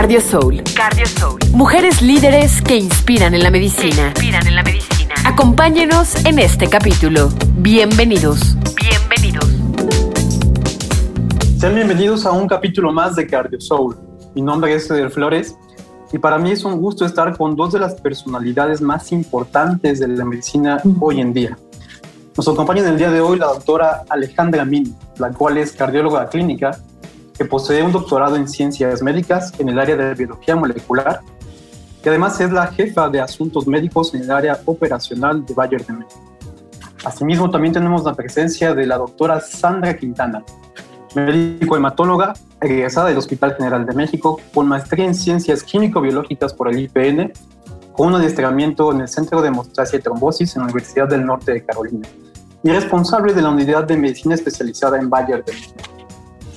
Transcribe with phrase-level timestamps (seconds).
[0.00, 0.62] Cardio Soul.
[0.74, 1.38] Cardio Soul.
[1.52, 4.06] Mujeres líderes que inspiran en la medicina.
[4.06, 5.14] inspiran en la medicina.
[5.26, 7.28] Acompáñenos en este capítulo.
[7.58, 8.56] Bienvenidos.
[8.80, 9.44] Bienvenidos.
[11.58, 13.94] Sean bienvenidos a un capítulo más de Cardio Soul.
[14.34, 15.54] Mi nombre es Ceder Flores
[16.10, 20.08] y para mí es un gusto estar con dos de las personalidades más importantes de
[20.08, 21.58] la medicina hoy en día.
[22.38, 26.26] Nos acompaña en el día de hoy la doctora Alejandra Min, la cual es cardióloga
[26.30, 26.80] clínica
[27.40, 31.22] que posee un doctorado en ciencias médicas en el área de biología molecular
[32.04, 35.94] y además es la jefa de asuntos médicos en el área operacional de Bayer de
[35.94, 36.20] México.
[37.02, 40.44] Asimismo, también tenemos la presencia de la doctora Sandra Quintana,
[41.14, 46.78] médico hematóloga egresada del Hospital General de México con maestría en ciencias químico-biológicas por el
[46.78, 47.32] IPN,
[47.94, 51.54] con un adiestramiento en el Centro de Hemostasia y Trombosis en la Universidad del Norte
[51.54, 52.06] de Carolina
[52.62, 55.89] y responsable de la unidad de medicina especializada en Bayer de México.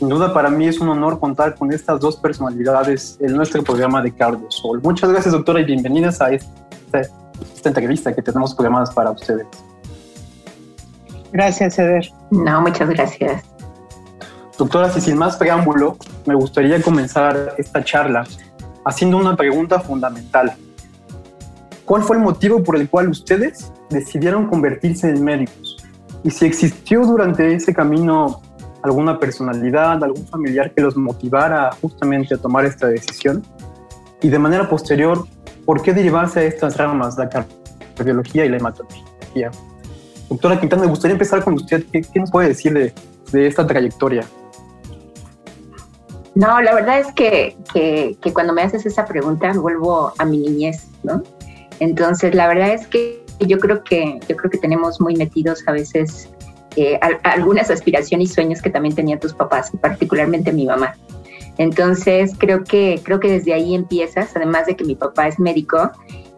[0.04, 4.02] Sin duda para mí es un honor contar con estas dos personalidades en nuestro programa
[4.02, 4.82] de Cardio Sol.
[4.84, 7.00] Muchas gracias doctora y bienvenidas a esta,
[7.56, 9.48] esta entrevista que tenemos programadas para ustedes.
[11.32, 12.12] Gracias, Eder.
[12.32, 13.46] No, muchas gracias.
[14.58, 15.96] Doctora, y sin más preámbulo,
[16.26, 18.26] me gustaría comenzar esta charla
[18.84, 20.52] haciendo una pregunta fundamental.
[21.86, 25.78] ¿Cuál fue el motivo por el cual ustedes decidieron convertirse en médicos?
[26.26, 28.42] Y si existió durante ese camino
[28.84, 33.44] alguna personalidad, algún familiar que los motivara justamente a tomar esta decisión?
[34.22, 35.26] Y de manera posterior,
[35.66, 37.30] ¿por qué derivarse a estas ramas, la
[37.96, 39.52] cardiología y la hematología?
[40.30, 41.86] Doctora Quintana, me gustaría empezar con usted.
[41.92, 42.94] ¿Qué, nos puede decir de,
[43.32, 44.26] de, esta trayectoria?
[46.36, 50.38] No, la verdad es que, que, que cuando me haces esa pregunta vuelvo a mi
[50.38, 51.22] niñez, ¿no?
[51.80, 55.72] Entonces, la verdad es que yo creo que yo creo que tenemos muy metidos a
[55.72, 56.30] veces
[56.76, 60.96] eh, algunas aspiraciones y sueños que también tenían tus papás, particularmente mi mamá.
[61.58, 65.92] Entonces creo que, creo que desde ahí empiezas, además de que mi papá es médico,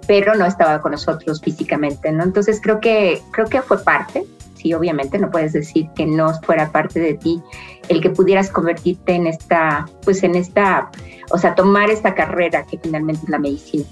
[0.08, 2.24] pero no estaba con nosotros físicamente, ¿no?
[2.24, 4.26] Entonces creo que, creo que fue parte,
[4.56, 7.42] sí, obviamente, no puedes decir que no fuera parte de ti
[7.88, 10.90] el que pudieras convertirte en esta, pues en esta,
[11.32, 13.86] o sea, tomar esta carrera que finalmente es la medicina.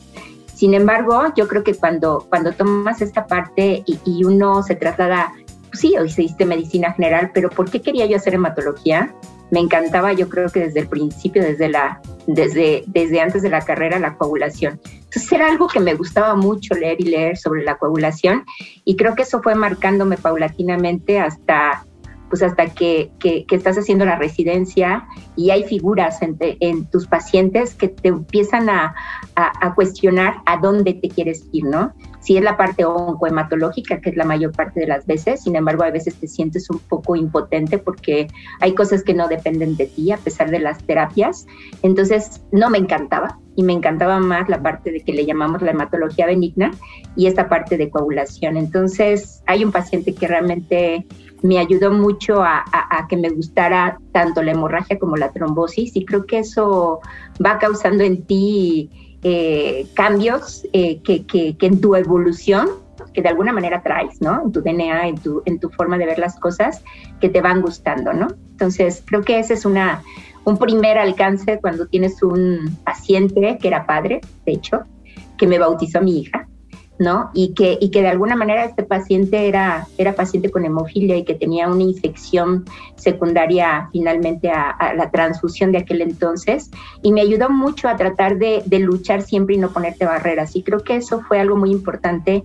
[0.54, 5.34] Sin embargo, yo creo que cuando, cuando tomas esta parte y, y uno se traslada
[5.74, 9.14] sí, hoy se hice medicina general, pero ¿por qué quería yo hacer hematología?
[9.52, 13.62] Me encantaba, yo creo que desde el principio, desde, la, desde, desde antes de la
[13.62, 14.80] carrera, la coagulación.
[14.86, 18.46] Entonces era algo que me gustaba mucho leer y leer sobre la coagulación
[18.84, 21.86] y creo que eso fue marcándome paulatinamente hasta
[22.30, 27.76] pues hasta que, que, estás haciendo la residencia y hay figuras en, en tus pacientes
[27.76, 28.96] que te empiezan a,
[29.36, 31.94] a, a, cuestionar a dónde te quieres ir, ¿no?
[32.24, 35.84] Si es la parte oncohematológica, que es la mayor parte de las veces, sin embargo,
[35.84, 38.28] a veces te sientes un poco impotente porque
[38.62, 41.46] hay cosas que no dependen de ti a pesar de las terapias.
[41.82, 45.72] Entonces, no me encantaba y me encantaba más la parte de que le llamamos la
[45.72, 46.72] hematología benigna
[47.18, 48.56] y esta parte de coagulación.
[48.56, 51.06] Entonces, hay un paciente que realmente
[51.42, 56.06] me ayudó mucho a, a, que me gustara tanto la hemorragia como la trombosis y
[56.06, 57.02] creo que eso
[57.46, 62.70] va causando en ti eh, cambios eh, que, que, en tu evolución,
[63.14, 64.44] que de alguna manera traes, ¿no?
[64.44, 66.84] En tu DNA, en tu, en tu forma de ver las cosas,
[67.22, 68.28] que te van gustando, ¿no?
[68.52, 70.02] Entonces, creo que ese es una,
[70.46, 74.82] un primer alcance cuando tienes un paciente que era padre, de hecho,
[75.38, 76.48] que me bautizó a mi hija,
[77.00, 77.32] ¿no?
[77.34, 81.24] Y que, y que de alguna manera este paciente era, era paciente con hemofilia y
[81.24, 82.66] que tenía una infección
[82.96, 86.70] secundaria finalmente a, la transfusión de aquel entonces.
[87.02, 90.56] Y me ayudó mucho a tratar de, de luchar siempre y no ponerte barreras.
[90.56, 92.44] Y creo que eso fue algo muy importante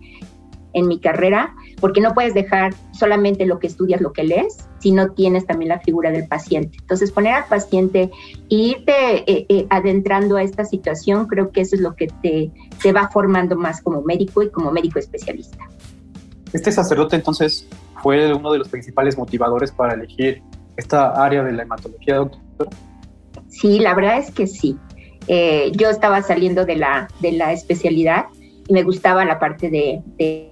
[0.73, 4.93] en mi carrera, porque no puedes dejar solamente lo que estudias, lo que lees, si
[4.93, 6.79] no tienes también la figura del paciente.
[6.81, 8.11] Entonces, poner al paciente
[8.51, 8.93] e irte
[9.31, 12.51] eh, eh, adentrando a esta situación, creo que eso es lo que te,
[12.83, 15.65] te va formando más como médico y como médico especialista.
[16.53, 17.69] Este sacerdote entonces
[18.03, 20.43] fue uno de los principales motivadores para elegir
[20.77, 22.69] esta área de la hematología, doctor.
[23.49, 24.77] Sí, la verdad es que sí.
[25.27, 28.27] Eh, yo estaba saliendo de la, de la especialidad
[28.67, 30.48] y me gustaba la parte de, de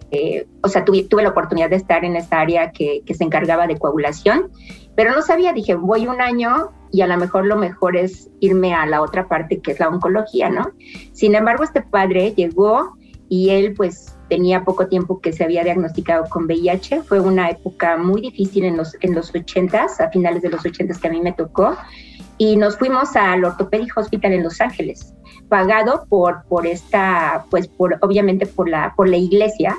[0.63, 3.67] o sea, tuve, tuve, la oportunidad de estar en esta área que, que, se encargaba
[3.67, 4.51] de coagulación,
[4.95, 8.73] pero no sabía, dije, voy un año y a lo mejor lo mejor es irme
[8.73, 10.71] a la otra parte que es la oncología, ¿no?
[11.13, 12.97] Sin embargo, este padre llegó
[13.29, 17.97] y él pues tenía poco tiempo que se había diagnosticado con VIH, fue una época
[17.97, 21.21] muy difícil en los, en los 80s, a finales de los 80s que a mí
[21.21, 21.77] me tocó,
[22.39, 25.15] y nos fuimos al Orthopedic Hospital en Los Ángeles
[25.49, 29.77] pagado por, por esta, pues por, obviamente por la, por la iglesia,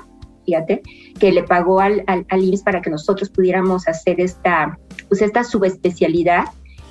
[0.48, 0.82] fíjate,
[1.20, 4.80] que le pagó al, al, IMSS para que nosotros pudiéramos hacer esta,
[5.10, 6.46] pues esta subespecialidad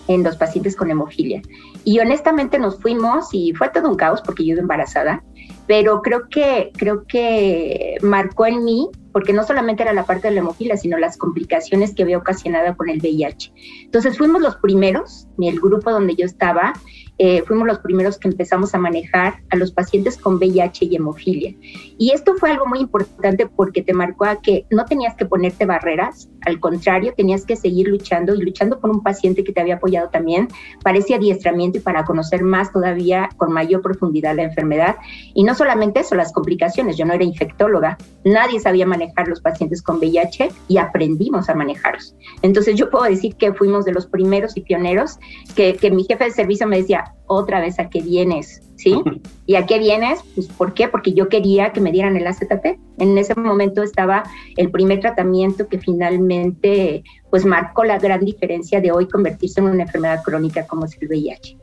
[0.08, 1.42] en los pacientes con hemofilia.
[1.84, 5.24] y honestamente nos fuimos y fue todo un caos porque yo iba embarazada,
[5.66, 10.34] pero creo que, creo que marcó en mí porque no solamente era la parte de
[10.34, 13.50] la hemofilia, sino las complicaciones que había ocasionado con el VIH.
[13.84, 16.74] Entonces fuimos los primeros, el grupo donde yo estaba,
[17.18, 21.54] eh, fuimos los primeros que empezamos a manejar a los pacientes con VIH y hemofilia.
[21.98, 25.64] Y esto fue algo muy importante porque te marcó a que no tenías que ponerte
[25.64, 29.76] barreras, al contrario, tenías que seguir luchando y luchando con un paciente que te había
[29.76, 30.48] apoyado también
[30.82, 34.96] para ese adiestramiento y para conocer más todavía con mayor profundidad la enfermedad.
[35.34, 36.96] Y no solamente eso, las complicaciones.
[36.96, 42.14] Yo no era infectóloga, nadie sabía manejar los pacientes con VIH y aprendimos a manejarlos.
[42.42, 45.18] Entonces yo puedo decir que fuimos de los primeros y pioneros
[45.54, 48.94] que, que mi jefe de servicio me decía, otra vez a qué vienes, ¿sí?
[49.46, 50.20] ¿Y a qué vienes?
[50.34, 50.88] Pues ¿por qué?
[50.88, 52.78] Porque yo quería que me dieran el AZT.
[52.98, 54.24] En ese momento estaba
[54.56, 59.82] el primer tratamiento que finalmente pues marcó la gran diferencia de hoy convertirse en una
[59.82, 61.58] enfermedad crónica como es el VIH.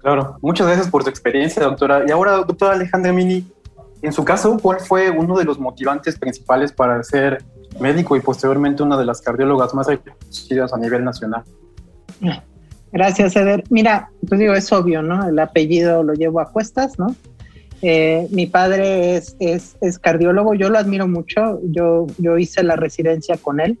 [0.00, 2.04] Claro, muchas gracias por su experiencia, doctora.
[2.06, 3.44] Y ahora, doctora Alejandra Mini,
[4.02, 7.44] en su caso, ¿cuál fue uno de los motivantes principales para ser
[7.78, 11.44] médico y posteriormente una de las cardiólogas más reconocidas a nivel nacional?
[12.92, 13.64] Gracias, Eder.
[13.70, 15.28] Mira, pues digo, es obvio, ¿no?
[15.28, 17.14] El apellido lo llevo a cuestas, ¿no?
[17.82, 22.76] Eh, mi padre es, es, es, cardiólogo, yo lo admiro mucho, yo, yo hice la
[22.76, 23.78] residencia con él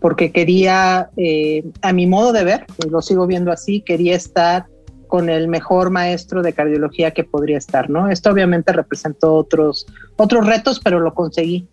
[0.00, 4.66] porque quería, eh, a mi modo de ver, lo sigo viendo así, quería estar
[5.06, 8.08] con el mejor maestro de cardiología que podría estar, ¿no?
[8.08, 9.86] Esto obviamente representó otros,
[10.16, 11.68] otros retos, pero lo conseguí.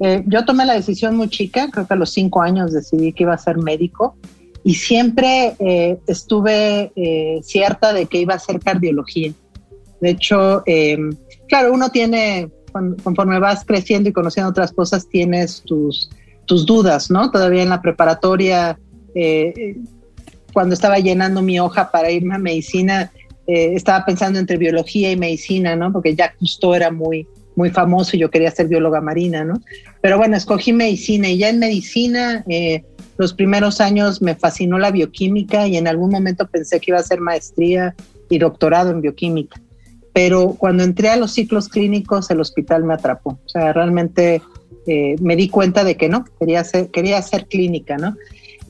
[0.00, 3.22] Eh, yo tomé la decisión muy chica, creo que a los cinco años decidí que
[3.22, 4.16] iba a ser médico
[4.62, 9.32] y siempre eh, estuve eh, cierta de que iba a ser cardiología.
[10.00, 10.98] De hecho, eh,
[11.48, 12.50] claro, uno tiene,
[13.02, 16.10] conforme vas creciendo y conociendo otras cosas, tienes tus,
[16.46, 17.30] tus dudas, ¿no?
[17.30, 18.78] Todavía en la preparatoria,
[20.52, 23.12] cuando estaba llenando mi hoja para irme a medicina,
[23.46, 25.92] estaba pensando entre biología y medicina, ¿no?
[25.92, 27.26] Porque Jacques Cousteau era muy,
[27.56, 29.60] muy famoso y yo quería ser bióloga marina, ¿no?
[30.00, 32.44] Pero bueno, escogí medicina y ya en medicina
[33.20, 37.02] los primeros años me fascinó la bioquímica y en algún momento pensé que iba a
[37.02, 37.94] hacer maestría
[38.30, 39.60] y doctorado en bioquímica.
[40.14, 43.38] Pero cuando entré a los ciclos clínicos, el hospital me atrapó.
[43.44, 44.40] O sea, realmente
[44.86, 48.16] eh, me di cuenta de que no, quería hacer, quería hacer clínica, ¿no?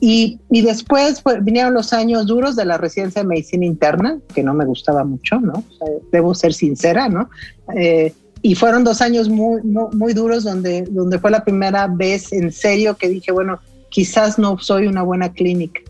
[0.01, 4.53] Y, y después vinieron los años duros de la residencia de medicina interna, que no
[4.53, 5.63] me gustaba mucho, ¿no?
[6.11, 7.29] debo ser sincera, ¿no?
[7.73, 8.11] Eh,
[8.41, 12.51] y fueron dos años muy, muy, muy, duros donde, donde fue la primera vez en
[12.51, 15.81] serio que dije, bueno, quizás no soy una buena clínica.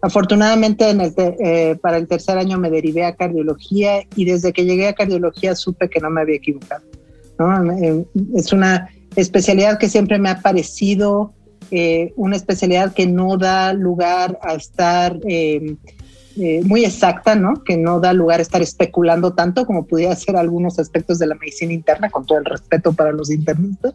[0.00, 4.64] Afortunadamente en el eh, para el tercer año me derivé a cardiología y desde que
[4.64, 6.84] llegué a cardiología supe que no me había equivocado.
[7.82, 8.04] Eh,
[8.36, 11.32] es una especialidad que siempre me ha parecido
[11.72, 15.18] eh, una especialidad que no da lugar a estar
[16.62, 17.64] muy exacta, ¿no?
[17.64, 21.34] que no da lugar a estar especulando tanto como pudiera ser algunos aspectos de la
[21.34, 23.94] medicina interna, con todo el respeto para los internistas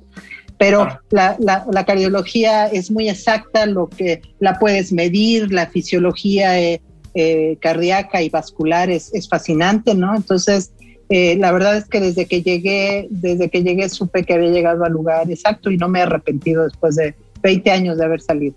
[0.57, 6.81] pero la, la, cardiología es muy exacta, lo que la puedes medir, la fisiología eh,
[7.15, 10.15] eh, cardíaca y vascular es, es fascinante, ¿no?
[10.15, 10.71] Entonces,
[11.09, 14.83] eh, la verdad es que desde que llegué, desde que llegué supe que había llegado
[14.83, 18.55] al lugar exacto y no me he arrepentido después de 20 años de haber salido.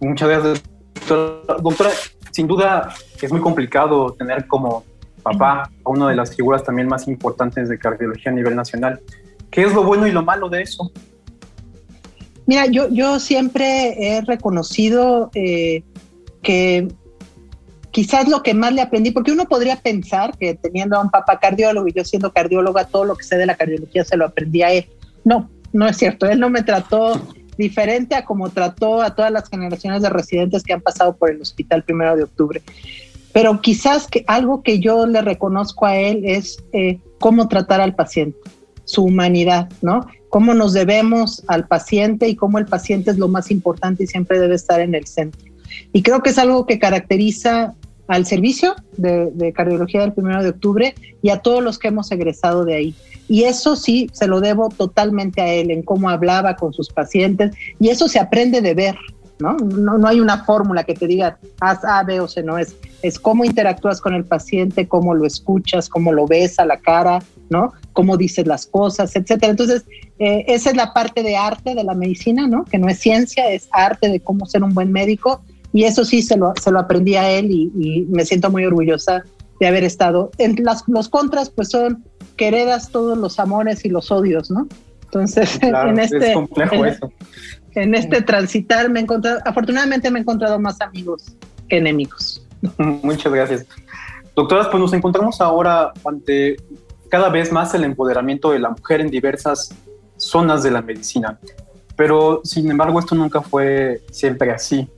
[0.00, 0.62] Muchas gracias,
[1.08, 1.58] doctora.
[1.60, 1.90] doctora
[2.30, 4.84] sin duda es muy complicado tener como
[5.22, 9.00] papá a una de las figuras también más importantes de cardiología a nivel nacional.
[9.50, 10.90] ¿Qué es lo bueno y lo malo de eso?
[12.46, 15.82] Mira, yo, yo siempre he reconocido eh,
[16.42, 16.88] que
[17.92, 21.38] quizás lo que más le aprendí, porque uno podría pensar que teniendo a un papá
[21.38, 24.62] cardiólogo y yo siendo cardióloga, todo lo que sé de la cardiología se lo aprendí
[24.62, 24.86] a él.
[25.24, 26.26] No, no es cierto.
[26.26, 27.20] Él no me trató
[27.56, 31.40] diferente a como trató a todas las generaciones de residentes que han pasado por el
[31.40, 32.62] hospital primero de octubre.
[33.32, 37.94] Pero quizás que algo que yo le reconozco a él es eh, cómo tratar al
[37.94, 38.38] paciente,
[38.84, 40.06] su humanidad, ¿no?
[40.32, 44.40] cómo nos debemos al paciente y cómo el paciente es lo más importante y siempre
[44.40, 45.52] debe estar en el centro.
[45.92, 47.74] Y creo que es algo que caracteriza
[48.08, 52.64] al servicio de, cardiología del primero de octubre y a todos los que hemos egresado
[52.64, 52.94] de ahí.
[53.28, 57.54] Y eso sí, se lo debo totalmente a él, en cómo hablaba con sus pacientes,
[57.78, 58.96] y eso se aprende de ver,
[59.42, 59.56] ¿no?
[59.56, 62.76] No, no hay una fórmula que te diga haz A, B o C, no es,
[63.02, 67.18] es cómo interactúas con el paciente, cómo lo escuchas, cómo lo ves a la cara,
[67.50, 67.72] ¿no?
[67.92, 69.50] Cómo dices las cosas, etcétera.
[69.50, 69.84] Entonces,
[70.18, 72.64] eh, esa es la parte de arte de la medicina, ¿no?
[72.64, 75.42] Que no es ciencia, es arte de cómo ser un buen médico.
[75.72, 79.24] Y eso sí se lo, se lo aprendí a él y, me siento muy orgullosa
[79.58, 80.30] de haber estado.
[80.38, 82.04] En las, los contras, pues son
[82.36, 84.68] que heredas todos los amores y los odios, ¿no?
[85.04, 86.48] Entonces, en este, en,
[87.74, 91.24] este transitar me he encontrado, afortunadamente me he encontrado más amigos
[91.68, 92.46] que enemigos.
[92.78, 93.66] Muchas gracias.
[94.34, 96.56] Doctoras, pues nos encontramos ahora ante
[97.08, 99.74] cada vez más el empoderamiento de la mujer en diversas
[100.16, 101.38] zonas de la medicina.
[101.96, 104.88] Pero, sin embargo, esto nunca fue siempre así.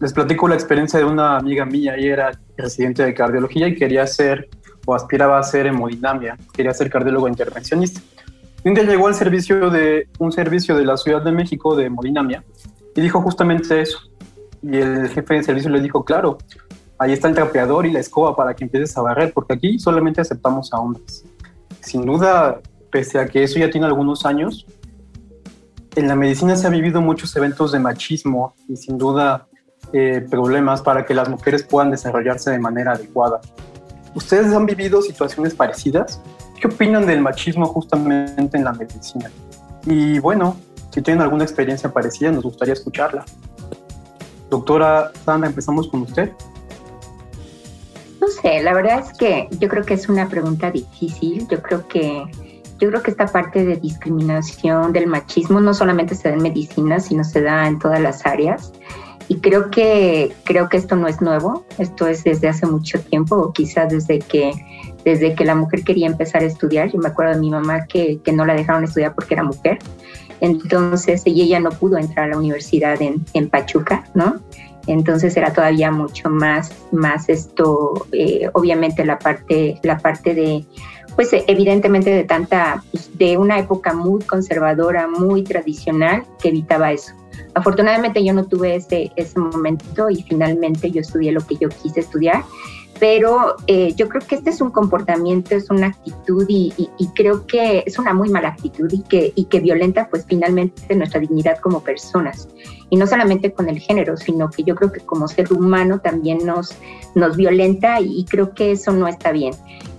[0.00, 4.04] Les platico la experiencia de una amiga mía, ella era residente de cardiología y quería
[4.08, 4.48] ser
[4.84, 8.00] o aspiraba a ser hemodinamia, quería ser cardiólogo intervencionista.
[8.64, 12.44] Un día llegó al servicio de un servicio de la Ciudad de México de hemodinamia
[12.94, 13.98] y dijo justamente eso.
[14.62, 16.38] Y el jefe de servicio le dijo, claro,
[16.98, 20.20] ahí está el trapeador y la escoba para que empieces a barrer, porque aquí solamente
[20.20, 21.24] aceptamos a hombres.
[21.80, 24.64] Sin duda, pese a que eso ya tiene algunos años,
[25.96, 29.48] en la medicina se ha vivido muchos eventos de machismo y sin duda
[29.92, 33.40] eh, problemas para que las mujeres puedan desarrollarse de manera adecuada.
[34.14, 36.22] ¿Ustedes han vivido situaciones parecidas?
[36.62, 39.28] ¿Qué opinan del machismo justamente en la medicina?
[39.84, 40.56] Y bueno,
[40.90, 43.24] si tienen alguna experiencia parecida, nos gustaría escucharla.
[44.48, 46.30] Doctora Sandra, empezamos con usted.
[48.20, 51.48] No sé, la verdad es que yo creo que es una pregunta difícil.
[51.48, 52.26] Yo creo que
[52.78, 57.00] yo creo que esta parte de discriminación, del machismo, no solamente se da en medicina,
[57.00, 58.72] sino se da en todas las áreas.
[59.26, 63.34] Y creo que, creo que esto no es nuevo, esto es desde hace mucho tiempo,
[63.34, 64.52] o quizás desde que,
[65.04, 66.90] desde que la mujer quería empezar a estudiar.
[66.90, 69.78] Yo me acuerdo de mi mamá que, que no la dejaron estudiar porque era mujer.
[70.40, 74.40] Entonces, ella no pudo entrar a la universidad en, en Pachuca, ¿no?
[74.86, 80.66] Entonces era todavía mucho más, más esto, eh, obviamente la parte, la parte de,
[81.14, 87.14] pues evidentemente de tanta, pues, de una época muy conservadora, muy tradicional, que evitaba eso.
[87.54, 92.00] Afortunadamente yo no tuve ese, ese momento y finalmente yo estudié lo que yo quise
[92.00, 92.42] estudiar,
[93.02, 96.72] pero eh, yo creo que este es un comportamiento, es una actitud y,
[97.16, 101.18] creo que es una muy mala actitud y que, y que violenta pues finalmente nuestra
[101.18, 102.46] dignidad como personas.
[102.90, 106.46] Y no solamente con el género, sino que yo creo que como ser humano también
[106.46, 106.76] nos,
[107.16, 109.52] nos violenta y creo que eso no está bien.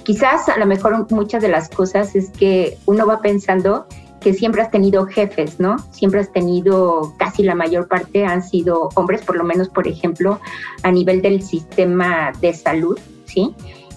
[0.04, 3.86] Quizás a lo mejor muchas de las cosas es que uno va pensando
[4.24, 5.78] que siempre has tenido jefes, ¿no?
[5.92, 10.40] Siempre has tenido, casi la mayor parte han sido hombres, por lo menos, por ejemplo,
[10.82, 13.54] a nivel del sistema de salud, ¿sí?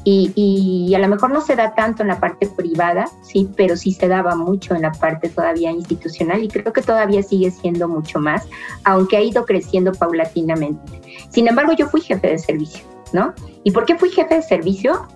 [0.08, 3.92] Y, a lo mejor no se da tanto en la parte privada, sí, pero sí
[3.92, 8.20] se daba mucho en la parte todavía institucional y creo que todavía sigue siendo mucho
[8.20, 8.46] más,
[8.84, 11.00] aunque ha ido creciendo paulatinamente.
[11.28, 13.34] Sin embargo, yo fui jefe de servicio, ¿no?
[13.64, 15.08] ¿Y por qué fui jefe de servicio?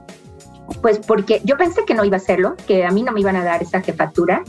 [0.83, 3.37] Pues porque yo pensé que no iba a hacerlo, que a mí no me iban
[3.37, 4.43] a dar esa jefatura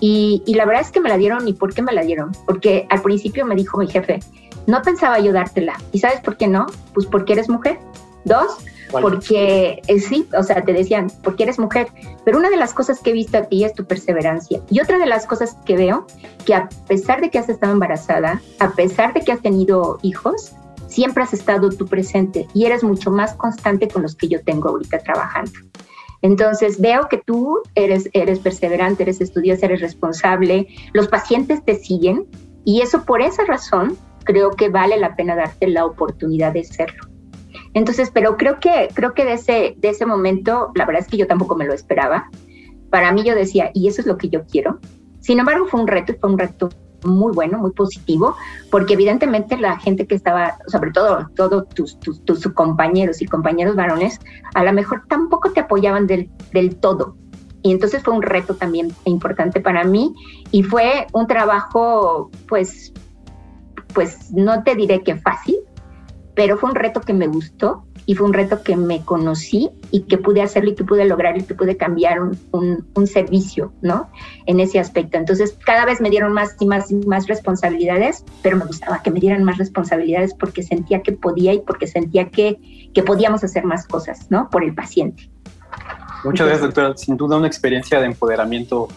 [0.00, 1.46] y, la verdad es que me la dieron.
[1.48, 2.32] ¿Y por qué me la dieron?
[2.46, 4.20] Porque al principio me dijo mi jefe,
[4.66, 5.74] no pensaba yo dártela.
[5.92, 6.66] ¿Y sabes por qué no?
[6.94, 7.78] Pues porque eres mujer.
[8.24, 8.58] Dos,
[8.90, 11.88] porque eh, sí, o sea, te decían, porque eres mujer.
[12.24, 14.60] Pero una de las cosas que he visto a ti es tu perseverancia.
[14.70, 16.06] Y otra de las cosas que veo,
[16.44, 20.52] que a pesar de que has estado embarazada, a pesar de que has tenido hijos,
[20.88, 24.68] siempre has estado tú presente y eres mucho más constante con los que yo tengo
[24.70, 25.52] ahorita trabajando.
[26.22, 32.26] Entonces veo que tú eres, eres perseverante, eres estudioso, eres responsable, los pacientes te siguen
[32.64, 37.04] y eso por esa razón creo que vale la pena darte la oportunidad de serlo.
[37.74, 41.16] Entonces, pero creo que, creo que de ese, de ese momento, la verdad es que
[41.16, 42.28] yo tampoco me lo esperaba.
[42.90, 44.78] Para mí yo decía, y eso es lo que yo quiero.
[45.20, 46.70] Sin embargo, fue un reto, fue un reto
[47.04, 48.36] muy bueno, muy positivo,
[48.70, 53.76] porque evidentemente la gente que estaba, sobre todo todos tus, tus, tus, compañeros y compañeros
[53.76, 54.20] varones,
[54.54, 57.16] a lo mejor tampoco te apoyaban del, del todo.
[57.62, 60.14] Y entonces fue un reto también importante para mí
[60.52, 62.92] y fue un trabajo, pues,
[63.92, 65.56] pues no te diré que fácil,
[66.34, 70.02] pero fue un reto que me gustó y fue un reto que me conocí y
[70.02, 72.38] que pude hacerlo y que pude lograr y que pude cambiar un,
[72.94, 74.08] un, servicio, ¿no?
[74.46, 75.18] En ese aspecto.
[75.18, 79.10] Entonces, cada vez me dieron más y más y más responsabilidades, pero me gustaba que
[79.10, 83.64] me dieran más responsabilidades porque sentía que podía y porque sentía que, que podíamos hacer
[83.64, 84.48] más cosas, ¿no?
[84.50, 85.28] Por el paciente.
[86.24, 86.96] Muchas gracias, doctora.
[86.96, 88.88] Sin duda una experiencia de empoderamiento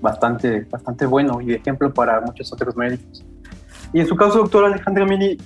[0.00, 3.24] bastante, bastante bueno y de ejemplo para muchos otros médicos.
[3.92, 5.36] Y en su caso, doctora Alejandra Mini,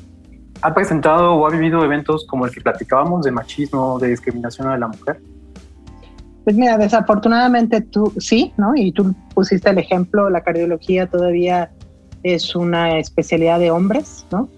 [0.63, 4.79] ¿Ha presentado o ha vivido eventos como el que platicábamos de machismo, de discriminación a
[4.79, 5.21] la mujer?
[6.45, 8.75] Pues mira, desafortunadamente tú sí, ¿no?
[8.77, 11.71] Y tú pusiste el ejemplo, la cardiología todavía
[12.23, 14.49] es una especialidad de hombres, ¿no?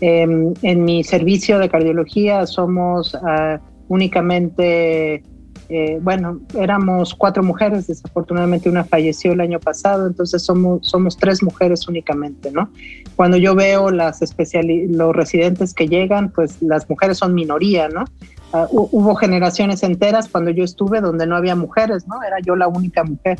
[0.00, 3.58] Em, en mi servicio de cardiología somos uh,
[3.88, 5.22] únicamente
[5.68, 11.88] eh, bueno, éramos cuatro mujeres, desafortunadamente una falleció el año pasado, entonces somos, tres mujeres
[11.88, 12.70] únicamente, ¿no?
[13.16, 18.04] Cuando yo veo los residentes que llegan, pues las mujeres son minoría, ¿no?
[18.52, 22.22] Ah, hubo generaciones enteras cuando yo estuve donde no había mujeres, ¿no?
[22.22, 23.38] Era yo la única mujer.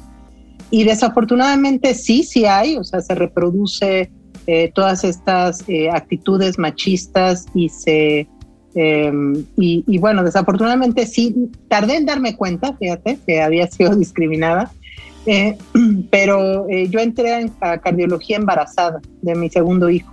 [0.70, 4.10] Y desafortunadamente sí, sí hay, o sea, se reproduce
[4.48, 8.28] eh, todas estas eh, actitudes machistas y se
[8.78, 14.70] Em, y, bueno, desafortunadamente sí, tardé en darme cuenta, fíjate, que había sido discriminada,
[15.24, 15.56] eh,
[16.10, 20.12] pero eh, yo entré a cardiología embarazada de mi segundo hijo.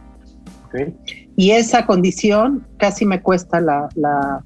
[1.35, 4.43] Y esa condición casi me cuesta la, la,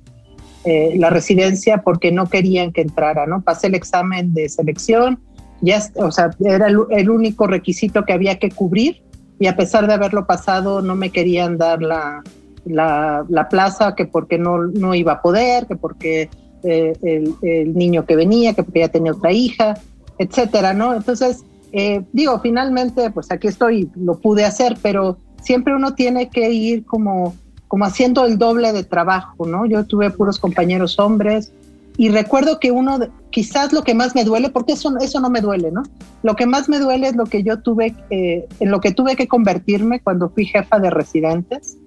[0.66, 3.42] eh, la, residencia porque no querían que entrara, ¿no?
[3.42, 5.20] Pasé el examen de selección,
[5.62, 9.04] ya, o sea, era el, único requisito que había que cubrir
[9.40, 12.22] y a pesar de haberlo pasado no me querían dar la,
[12.68, 16.30] la, la plaza, que porque no, no iba a poder, que porque
[16.64, 19.76] eh, el, el, niño que venía, que porque ya tenía otra hija,
[20.18, 20.94] etcétera, ¿no?
[20.94, 26.52] Entonces, eh, digo, finalmente, pues aquí estoy, lo pude hacer, pero siempre uno tiene que
[26.52, 27.36] ir como,
[27.68, 29.66] como haciendo el doble de trabajo, ¿no?
[29.66, 31.52] Yo tuve puros compañeros hombres
[31.98, 33.00] y recuerdo que uno,
[33.32, 35.84] quizás lo que más me duele, porque eso, eso no me duele, ¿no?
[36.22, 39.16] Lo que más me duele es lo que yo tuve, eh, en lo que tuve
[39.16, 41.78] que convertirme cuando fui jefa de residentes.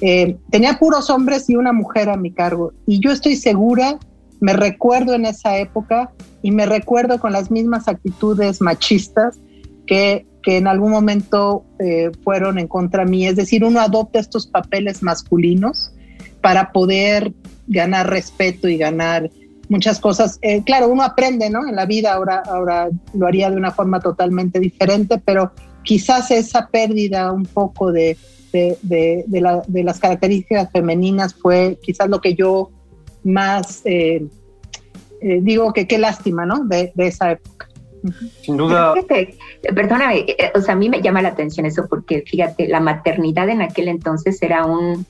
[0.00, 3.98] Eh, tenía puros hombres y una mujer a mi cargo y yo estoy segura,
[4.40, 6.12] me recuerdo en esa época
[6.42, 9.40] y me recuerdo con las mismas actitudes machistas
[9.86, 13.26] que que en algún momento eh, fueron en contra mí.
[13.26, 15.90] Es decir, uno adopta estos papeles masculinos
[16.40, 17.32] para poder
[17.66, 19.28] ganar respeto y ganar
[19.68, 20.38] muchas cosas.
[20.42, 21.66] Eh, claro, uno aprende, ¿no?
[21.66, 25.50] En la vida ahora, ahora lo haría de una forma totalmente diferente, pero
[25.82, 28.16] quizás esa pérdida un poco de,
[28.82, 32.70] de, de, las características femeninas fue quizás lo que yo
[33.24, 33.82] más
[35.20, 36.64] eh, digo que qué lástima, ¿no?
[36.64, 37.68] De, esa época.
[38.42, 38.94] Sin duda.
[39.74, 43.48] perdóname, eh, o sea, a mí me llama la atención eso porque fíjate, la maternidad
[43.48, 45.06] en aquel entonces era un,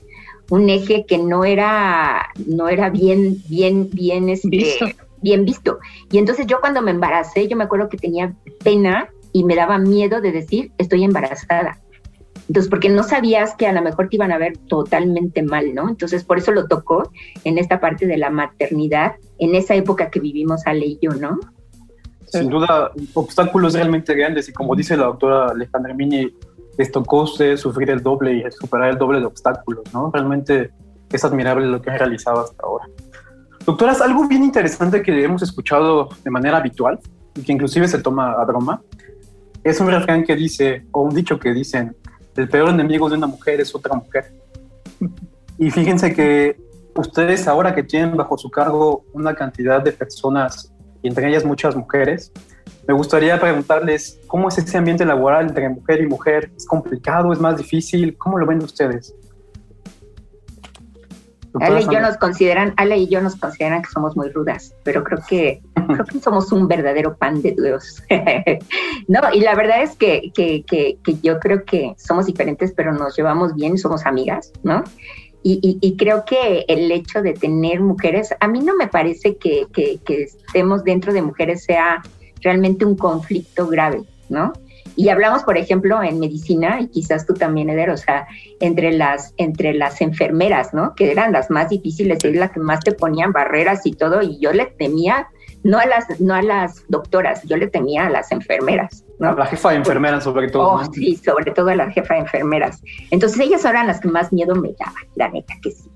[0.49, 4.85] un eje que no era, no era bien, bien, bien, este, visto.
[5.21, 5.79] bien visto.
[6.11, 9.77] Y entonces yo cuando me embaracé, yo me acuerdo que tenía pena y me daba
[9.77, 11.79] miedo de decir, estoy embarazada.
[12.47, 15.89] Entonces, porque no sabías que a lo mejor te iban a ver totalmente mal, ¿no?
[15.89, 17.11] Entonces, por eso lo tocó
[17.43, 21.39] en esta parte de la maternidad, en esa época que vivimos Ale y yo, ¿no?
[22.27, 26.29] Sin duda, obstáculos realmente grandes y como dice la doctora Alejandra Mini,
[26.77, 30.11] les tocó usted sufrir el doble y superar el doble de obstáculos, ¿no?
[30.13, 30.71] Realmente
[31.11, 32.85] es admirable lo que ha realizado hasta ahora.
[33.65, 36.99] Doctoras, algo bien interesante que hemos escuchado de manera habitual
[37.35, 38.81] y que inclusive se toma a broma,
[39.63, 41.95] es un refrán que dice, o un dicho que dicen,
[42.37, 44.31] el peor enemigo de una mujer es otra mujer.
[45.57, 46.59] Y fíjense que
[46.95, 51.75] ustedes ahora que tienen bajo su cargo una cantidad de personas y entre ellas muchas
[51.75, 52.31] mujeres.
[52.87, 56.51] Me gustaría preguntarles cómo es ese ambiente laboral entre mujer y mujer.
[56.55, 57.33] ¿Es complicado?
[57.33, 58.17] ¿Es más difícil?
[58.17, 59.13] ¿Cómo lo ven ustedes?
[61.59, 65.03] Ale y yo nos consideran, Ale y yo nos consideran que somos muy rudas, pero
[65.03, 68.03] creo que, creo que somos un verdadero pan de Dios.
[69.07, 72.93] no, y la verdad es que, que, que, que, yo creo que somos diferentes, pero
[72.93, 74.83] nos llevamos bien, somos amigas, ¿no?
[75.49, 79.65] Y, creo que el hecho de tener mujeres, a mí no me parece que,
[80.05, 82.03] estemos dentro de mujeres sea
[82.41, 84.51] realmente un conflicto grave, ¿no?
[84.95, 88.27] Y hablamos, por ejemplo, en medicina, y quizás tú también, Eder, o sea,
[88.59, 90.95] entre las, entre las enfermeras, ¿no?
[90.95, 94.39] Que eran las más difíciles, es las que más te ponían barreras y todo, y
[94.39, 95.27] yo le temía
[95.63, 99.03] no a las, no a las doctoras, yo le temía a las enfermeras.
[99.19, 99.35] ¿no?
[99.35, 100.69] la jefa de enfermeras, sobre todo.
[100.69, 102.81] Oh, sí, sobre todo a la jefa de enfermeras.
[103.11, 105.89] Entonces ellas eran las que más miedo me daban, la neta que sí.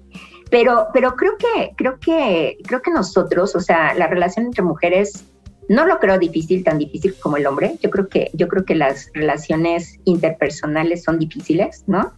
[0.49, 5.25] Pero, pero creo que, creo que, creo que nosotros, o sea, la relación entre mujeres
[5.71, 7.75] no lo creo difícil, tan difícil como el hombre.
[7.81, 12.11] Yo creo que, yo creo que las relaciones interpersonales son difíciles, ¿no?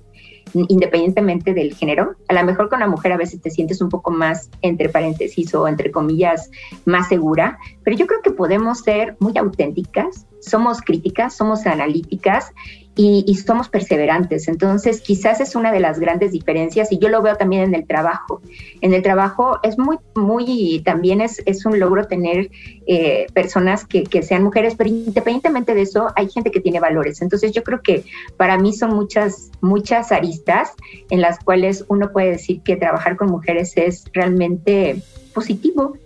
[0.54, 2.16] independientemente del género.
[2.28, 5.54] A lo mejor con la mujer a veces te sientes un poco más, entre paréntesis
[5.56, 6.50] o entre comillas,
[6.86, 12.52] más segura, pero yo creo que podemos ser muy auténticas, somos críticas, somos analíticas
[12.96, 14.48] y, somos perseverantes.
[14.48, 17.88] Entonces, quizás es una de las grandes diferencias y yo lo veo también en el
[17.88, 18.42] trabajo.
[18.82, 22.52] En el trabajo es muy, muy, también es, es un logro tener
[22.86, 27.22] eh, personas que, que, sean mujeres, pero independientemente de eso, hay gente que tiene valores.
[27.22, 28.04] Entonces, yo creo que
[28.38, 30.74] para mí son muchas, muchas aristas
[31.10, 35.02] en las cuales uno puede decir que trabajar con mujeres es realmente
[35.34, 35.98] positivo.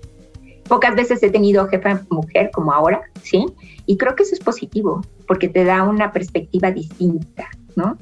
[0.68, 3.46] Pocas veces he tenido jefa mujer como ahora, ¿sí?
[3.86, 7.98] Y creo que eso es positivo, porque te da una perspectiva distinta, ¿no?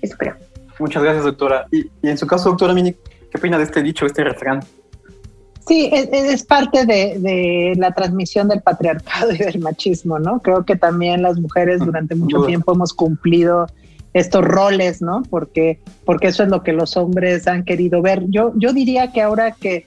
[0.00, 0.36] Eso creo.
[0.78, 1.66] Muchas gracias, doctora.
[1.72, 4.60] Y, en su caso, doctora Mini, ¿qué opina de este dicho, este refrán?
[5.66, 10.40] Sí, es, parte de, la transmisión del patriarcado y del machismo, ¿no?
[10.40, 13.66] Creo que también las mujeres durante mucho tiempo hemos cumplido
[14.14, 15.22] estos roles, ¿no?
[15.28, 18.24] Porque, porque eso es lo que los hombres han querido ver.
[18.28, 19.86] Yo, yo diría que ahora que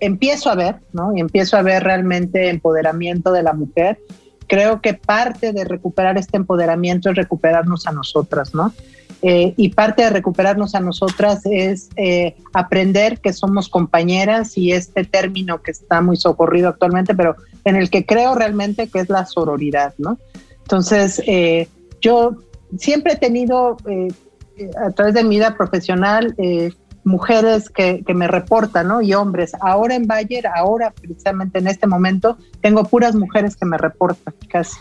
[0.00, 1.16] empiezo a ver, ¿no?
[1.16, 3.98] Y empiezo a ver realmente empoderamiento de la mujer.
[4.46, 8.72] Creo que parte de recuperar este empoderamiento es recuperarnos a nosotras, ¿no?
[9.22, 15.04] Eh, y parte de recuperarnos a nosotras es eh, aprender que somos compañeras y este
[15.04, 19.24] término que está muy socorrido actualmente, pero en el que creo realmente que es la
[19.24, 20.18] sororidad, ¿no?
[20.62, 21.68] Entonces, eh,
[22.00, 22.36] yo
[22.76, 23.78] siempre he tenido
[24.76, 26.34] a través de mi vida profesional
[27.06, 29.00] mujeres que, que, me reportan, ¿no?
[29.00, 29.52] Y hombres.
[29.60, 34.76] Ahora en Bayer, ahora precisamente en este momento, tengo puras mujeres que me reportan casi.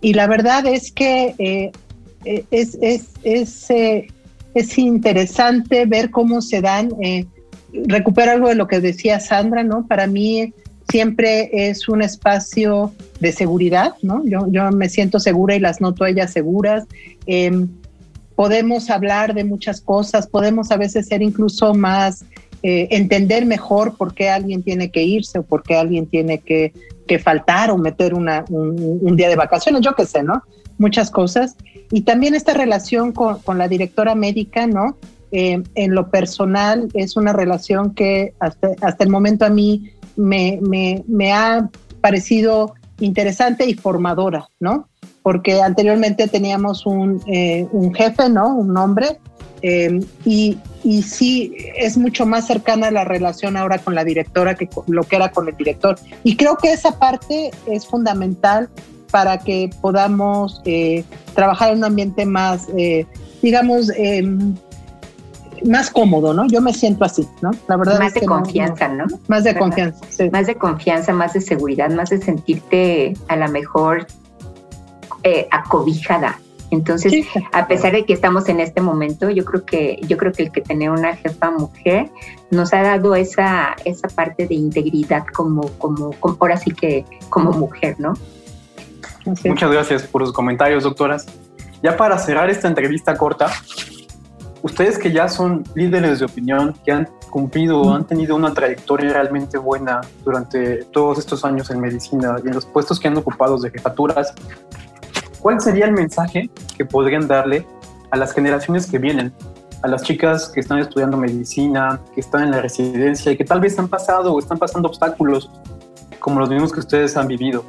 [0.00, 1.72] Y la verdad es que eh,
[2.50, 4.06] es, es, es, eh,
[4.54, 7.26] es, interesante ver cómo se dan, eh,
[7.72, 9.86] recupero algo de lo que decía Sandra, ¿no?
[9.86, 10.54] Para mí
[10.88, 14.22] siempre es un espacio de seguridad, ¿no?
[14.24, 16.84] Yo, yo me siento segura y las noto a ellas seguras.
[18.34, 22.24] Em, podemos hablar de muchas cosas, podemos a veces ser incluso más,
[22.66, 26.72] entender mejor por qué alguien tiene que irse o por qué alguien tiene que,
[27.06, 30.42] que faltar o meter una, un, un, día de vacaciones, yo qué sé, ¿no?
[30.78, 31.56] Muchas cosas.
[31.90, 34.96] Y también esta relación con, con la directora médica, ¿no?
[35.36, 40.60] Eh, en lo personal es una relación que hasta, hasta el momento a mí me,
[40.62, 41.68] me, me, ha
[42.00, 44.88] parecido interesante y formadora, ¿no?
[45.24, 48.54] Porque anteriormente teníamos un, eh, un jefe, ¿no?
[48.54, 49.18] Un hombre,
[49.66, 54.68] eh, y, y, sí es mucho más cercana la relación ahora con la directora que
[54.88, 55.98] lo que era con el director.
[56.22, 58.68] Y creo que esa parte es fundamental
[59.10, 63.06] para que podamos eh, trabajar en un ambiente más, eh,
[63.40, 64.54] digamos, em,
[65.64, 66.46] más cómodo, ¿no?
[66.48, 67.52] Yo me siento así, ¿no?
[67.68, 70.28] La verdad más de confianza, no, Más de confianza, sí.
[70.30, 74.06] Más de confianza, más de seguridad, más de sentirte a la mejor
[75.24, 76.38] eh, acobijada.
[76.70, 80.44] Entonces, a pesar de que estamos en este momento, yo creo que yo creo que
[80.44, 82.10] el que tener una jefa mujer
[82.50, 87.52] nos ha dado esa esa parte de integridad como como, como ahora sí que como
[87.52, 88.14] mujer, ¿no?
[89.44, 91.26] Muchas gracias por sus comentarios, doctoras.
[91.82, 93.50] Ya para cerrar esta entrevista corta,
[94.62, 99.58] ustedes que ya son líderes de opinión, que han cumplido, han tenido una trayectoria realmente
[99.58, 103.70] buena durante todos estos años en medicina y en los puestos que han ocupado de
[103.70, 104.32] jefaturas,
[105.44, 107.66] ¿cuál sería el mensaje que podrían darle
[108.10, 109.30] a las generaciones que vienen,
[109.82, 113.60] a las chicas que están estudiando medicina, que están en la residencia y que tal
[113.60, 115.50] vez han pasado o están pasando obstáculos
[116.18, 117.62] como los mismos que ustedes han vivido?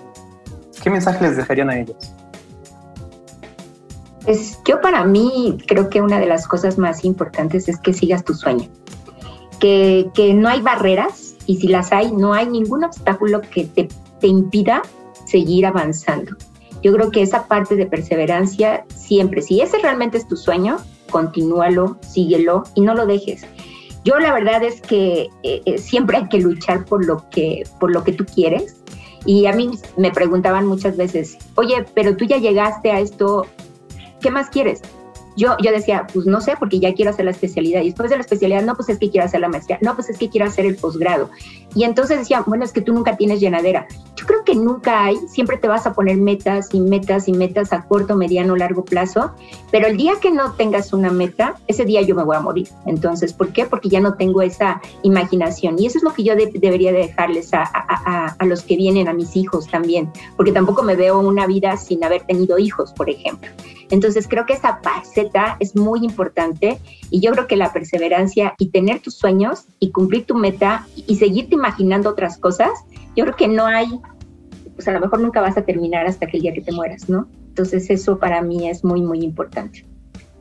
[0.81, 1.97] ¿Qué mensaje les dejarían a ellos?
[4.23, 8.23] Pues yo para mí creo que una de las cosas más importantes es que sigas
[8.23, 8.69] tu sueño,
[9.59, 13.89] que, que no hay barreras y si las hay, no hay ningún obstáculo que te,
[14.21, 14.81] te impida
[15.25, 16.37] seguir avanzando.
[16.85, 20.77] Yo creo que esa parte de perseverancia siempre, si ese realmente es tu sueño,
[21.09, 23.41] continúalo, síguelo y no lo dejes.
[24.03, 27.91] Yo la verdad es que eh, eh, siempre hay que luchar por lo que, por
[27.91, 28.83] lo que tú quieres
[29.25, 33.47] y a mí me preguntaban muchas veces, oye, pero tú ya llegaste a esto,
[34.21, 34.83] ¿qué más quieres?
[35.35, 37.81] Yo, yo decía, pues no sé, porque ya quiero hacer la especialidad.
[37.81, 39.77] Y después de la especialidad, no, pues es que quiero hacer la maestría.
[39.81, 41.29] No, pues es que quiero hacer el posgrado.
[41.75, 43.87] Y entonces decía, bueno, es que tú nunca tienes llenadera.
[44.15, 47.73] Yo creo que nunca hay, siempre te vas a poner metas y metas y metas
[47.73, 49.31] a corto, mediano, largo plazo.
[49.71, 52.69] Pero el día que no tengas una meta, ese día yo me voy a morir.
[52.85, 53.65] Entonces, ¿por qué?
[53.65, 55.77] Porque ya no tengo esa imaginación.
[55.77, 59.09] Y eso es lo que yo debería de dejarles a, a, a los que vienen,
[59.09, 60.09] a mis hijos también.
[60.37, 63.49] Porque tampoco me veo una vida sin haber tenido hijos, por ejemplo.
[63.89, 68.69] Entonces creo que esa faceta es muy importante y yo creo que la perseverancia y
[68.69, 72.71] tener tus sueños y cumplir tu meta y seguirte imaginando otras cosas,
[73.15, 73.99] yo creo que no hay,
[74.73, 77.09] pues a lo mejor nunca vas a terminar hasta que el día que te mueras,
[77.09, 77.27] ¿no?
[77.47, 79.85] Entonces eso para mí es muy, muy importante.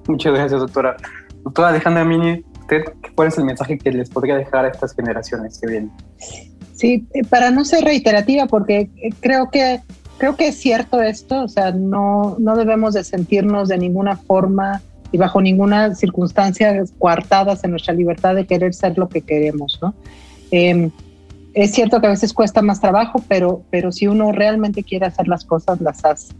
[0.08, 0.96] Muchas gracias, doctora.
[1.44, 2.82] Doctora Alejandra Mini, ¿usted
[3.14, 5.92] cuál es el mensaje que les podría dejar a estas generaciones que vienen?
[6.74, 9.80] Sí, eh, para no ser reiterativa, porque eh, creo que
[10.18, 14.82] creo que es cierto esto, o sea, no, no debemos de sentirnos de ninguna forma
[15.12, 19.94] y bajo ninguna circunstancia coartadas en nuestra libertad de querer ser lo que queremos, ¿no?
[20.50, 20.90] Em,
[21.54, 25.28] es cierto que a veces cuesta más trabajo, pero, pero si uno realmente quiere hacer
[25.28, 26.34] las cosas, las hace.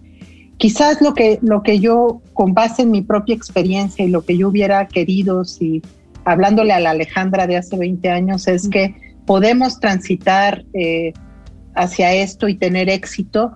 [0.57, 4.37] Quizás lo que, lo que yo, con base en mi propia experiencia y lo que
[4.37, 5.83] yo hubiera querido, si
[6.25, 11.13] hablándole a la Alejandra de hace 20 años, es que podemos transitar eh,
[11.75, 13.53] hacia esto y tener éxito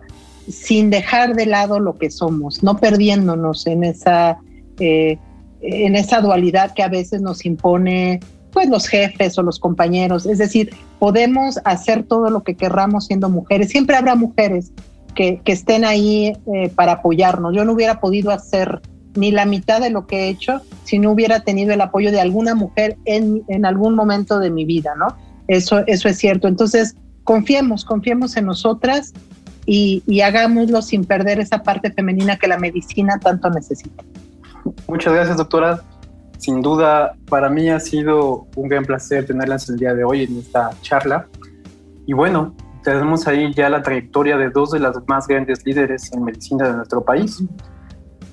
[0.51, 4.39] sin dejar de lado lo que somos, no perdiéndonos en esa,
[4.79, 5.19] eh,
[5.61, 8.21] en esa dualidad que a veces nos impone
[8.53, 10.27] pues los jefes o los compañeros.
[10.27, 13.69] Es decir, podemos hacer todo lo que querramos siendo mujeres.
[13.69, 14.73] Siempre habrá mujeres
[15.15, 17.55] que, que estén ahí eh, para apoyarnos.
[17.55, 18.81] Yo no hubiera podido hacer
[19.15, 22.21] ni la mitad de lo que he hecho si no hubiera tenido el apoyo de
[22.21, 25.17] alguna mujer en, en algún momento de mi vida, ¿no?
[25.49, 26.47] Eso, eso es cierto.
[26.47, 29.13] Entonces, confiemos, confiemos en nosotras
[29.70, 34.02] y, hagámoslo sin perder esa parte femenina que la medicina tanto necesita.
[34.87, 35.83] Muchas gracias, doctora.
[36.38, 40.38] Sin duda, para mí ha sido un gran placer tenerlas el día de hoy en
[40.38, 41.26] esta charla.
[42.07, 46.24] Y bueno, tenemos ahí ya la trayectoria de dos de las más grandes líderes en
[46.24, 47.42] medicina de nuestro país.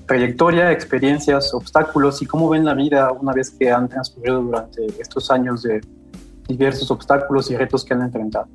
[0.08, 5.30] Trayectoria, experiencias, obstáculos y cómo ven la vida una vez que han transcurrido durante estos
[5.32, 5.82] años de
[6.48, 8.48] diversos obstáculos y retos que han enfrentado.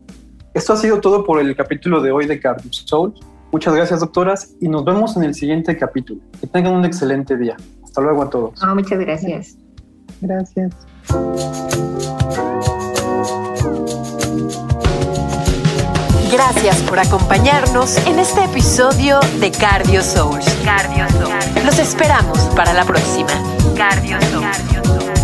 [0.61, 3.14] Esto ha sido todo por el capítulo de hoy de Cardio Soul.
[3.51, 6.20] Muchas gracias, doctoras, y nos vemos en el siguiente capítulo.
[6.38, 7.57] Que tengan un excelente día.
[7.83, 8.62] Hasta luego a todos.
[8.75, 9.57] muchas gracias.
[10.20, 10.75] Gracias.
[16.31, 20.44] Gracias por acompañarnos en este episodio de Cardio Souls.
[20.62, 21.64] Cardio Souls.
[21.64, 23.31] Los esperamos para la próxima.
[23.79, 25.19] Cardio Souls.